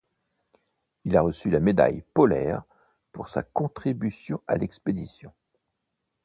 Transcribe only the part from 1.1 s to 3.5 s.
a reçu la médaille polaire pour sa